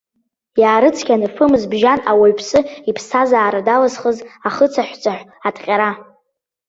Иаарыцқьаны 0.61 1.27
фымз 1.35 1.63
бжьан 1.71 1.99
ауаҩԥсы 2.11 2.59
иԥсҭазаара 2.89 3.65
далызхыз 3.67 4.17
ахыцаҳәцаҳә 4.47 5.23
аҭҟьара. 5.47 5.91